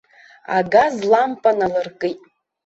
[0.57, 2.19] Агаз лампа налыркит.